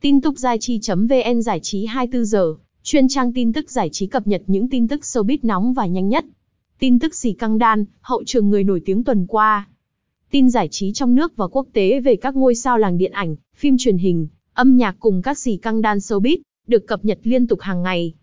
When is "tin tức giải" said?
0.00-0.58, 3.32-3.88